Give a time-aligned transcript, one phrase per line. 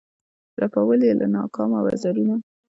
[0.61, 2.35] رپول یې له ناکامه وزرونه